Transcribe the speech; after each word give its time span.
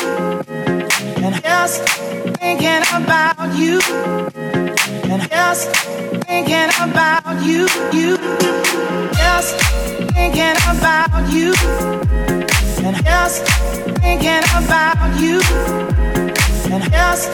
and 0.00 1.42
just 1.42 1.82
thinking 2.38 2.82
about 2.94 3.54
you. 3.56 3.80
And 5.10 5.28
just 5.30 5.70
thinking 6.26 6.70
about 6.80 7.42
you 7.42 7.66
you. 7.92 8.16
Just 9.12 9.56
thinking 10.14 10.56
about 10.70 11.32
you. 11.32 11.54
And 12.84 12.96
just 13.04 13.44
thinking 14.00 14.44
about 14.58 15.20
you. 15.20 15.40
And 16.70 16.84
just 16.92 17.32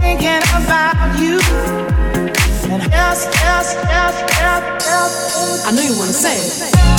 thinking 0.00 0.42
about 0.58 1.18
you. 1.18 1.40
And 2.70 2.82
just 2.90 3.32
just 3.32 3.76
just 3.90 4.20
just 4.28 4.84
just. 4.84 5.66
I 5.66 5.72
know 5.74 5.82
you 5.82 5.96
want 5.96 6.08
to 6.08 6.14
say 6.14 6.89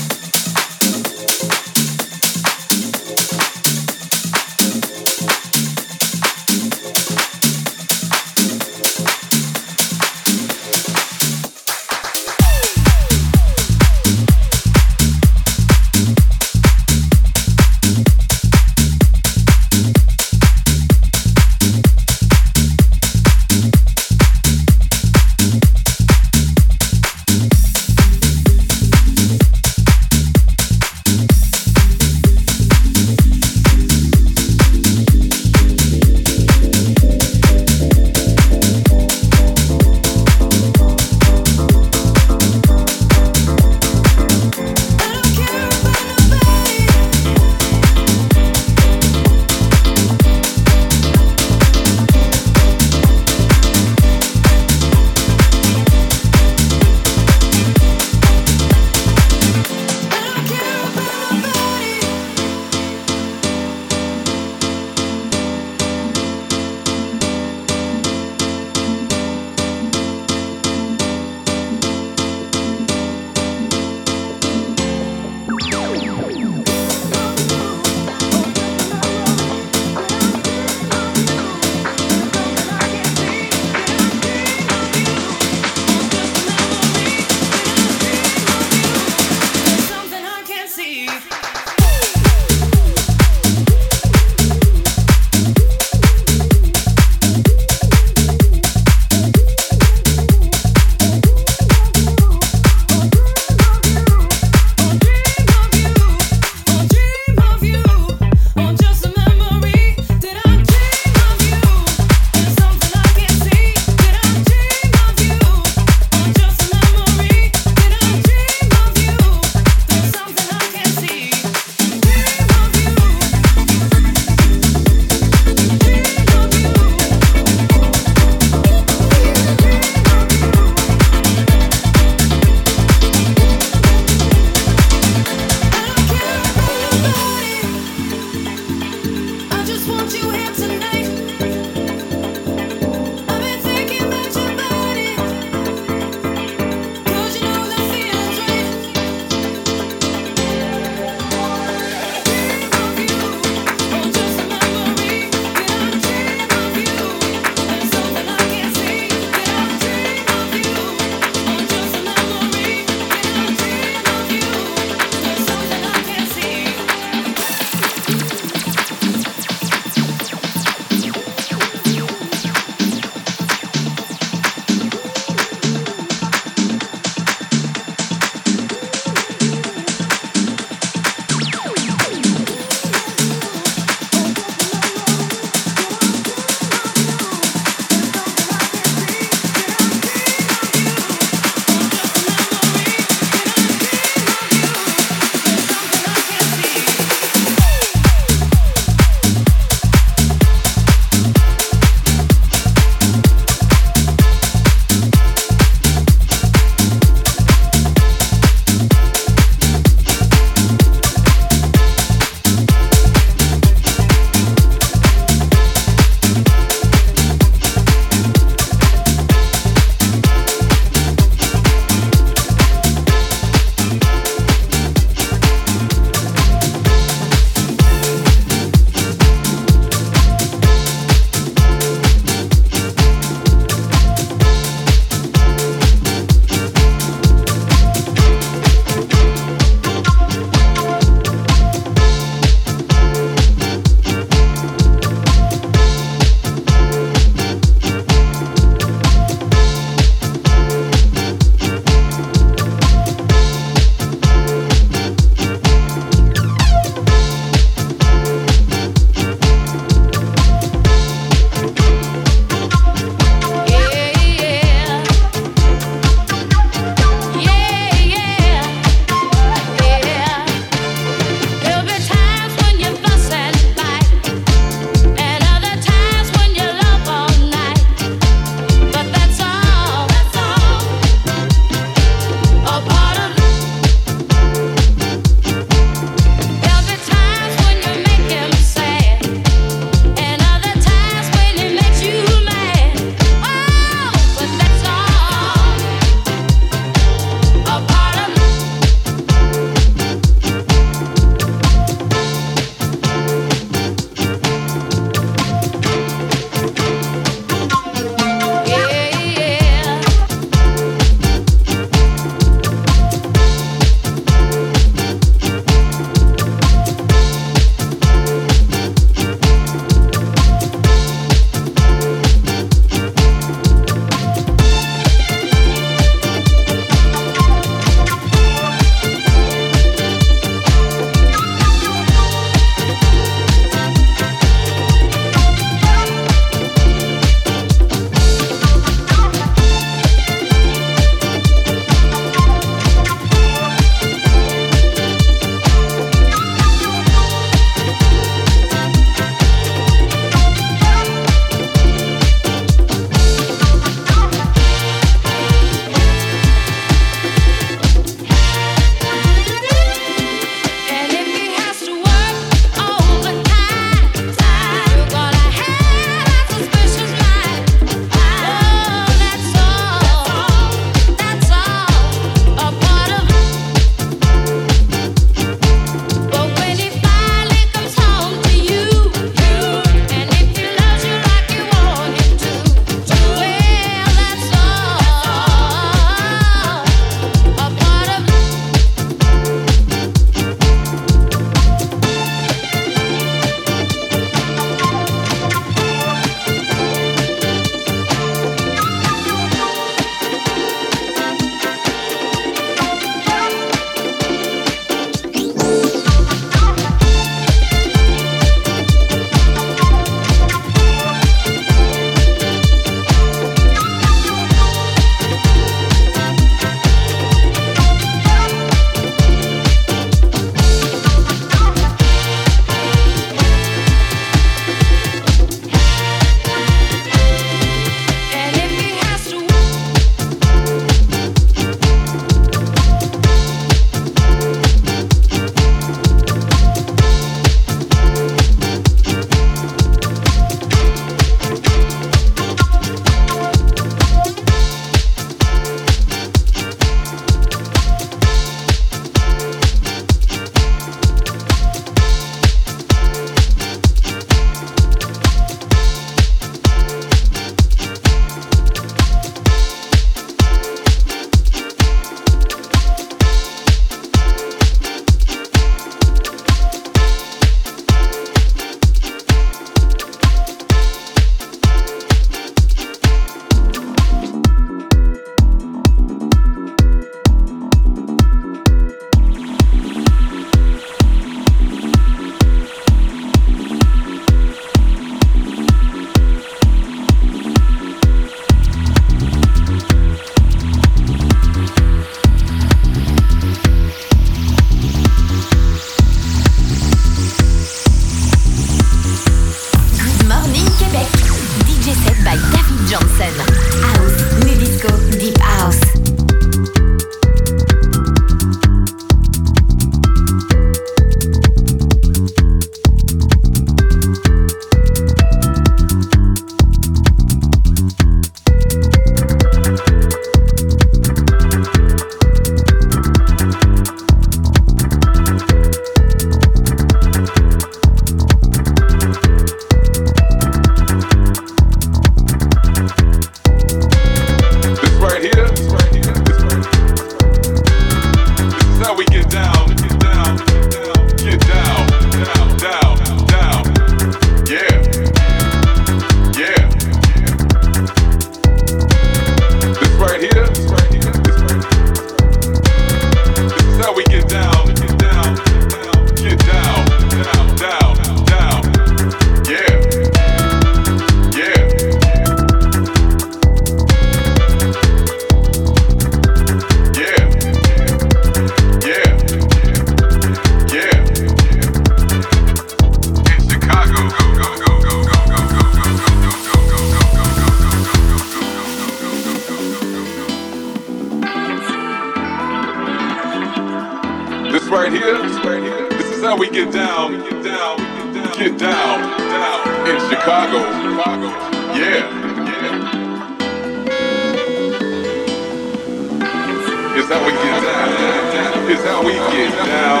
how 597.10 597.26
we 597.26 597.32
get 597.32 597.62
down. 597.62 598.86
How 598.86 599.02
we 599.04 599.12
get 599.14 599.50
down. 599.66 600.00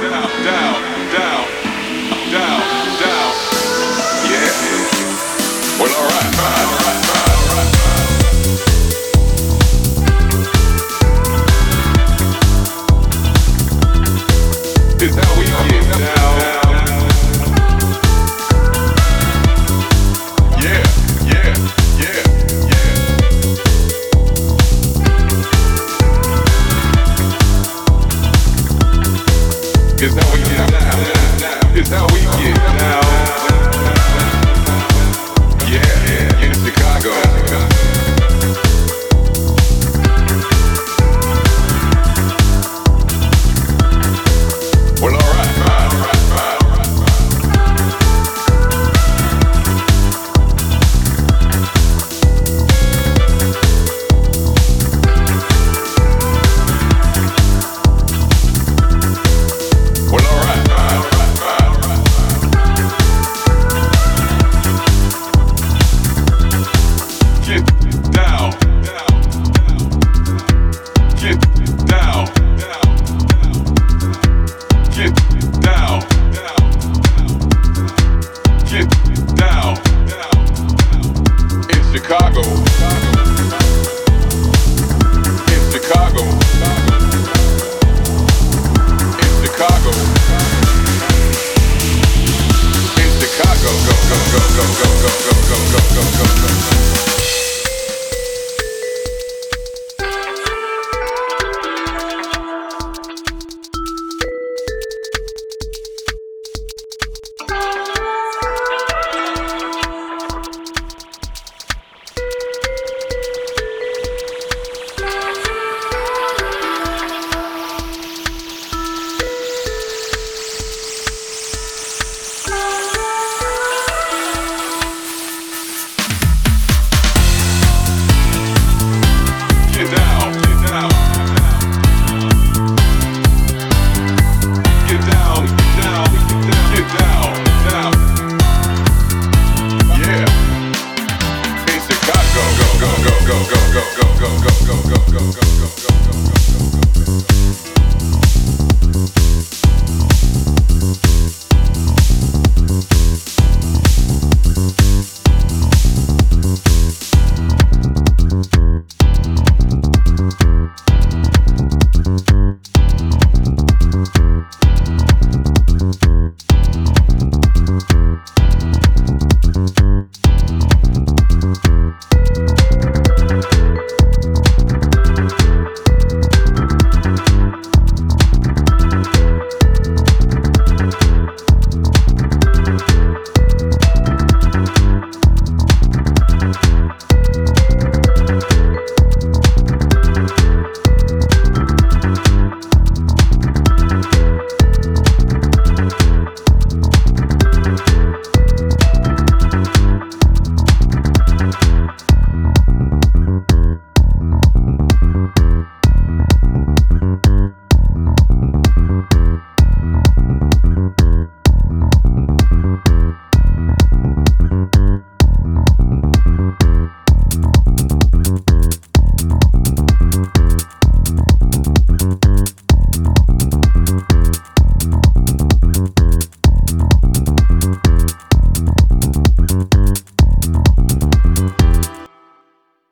Down, 0.00 0.44
down, 0.44 1.12
down. 1.12 1.47